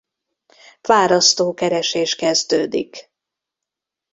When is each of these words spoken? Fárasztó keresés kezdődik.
Fárasztó 0.81 1.53
keresés 1.53 2.13
kezdődik. 2.15 3.11